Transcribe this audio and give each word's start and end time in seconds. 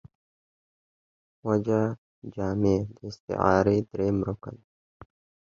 وجه 1.47 1.81
جامع 2.33 2.75
داستعارې 2.97 3.77
درېیم 3.91 4.17
رکن 4.29 4.55
دﺉ. 4.57 4.65